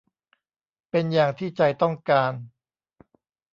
[0.89, 2.33] เป็นอย่างที่ใจต้องการ